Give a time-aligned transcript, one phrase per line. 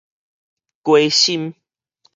[0.83, 1.53] 雞心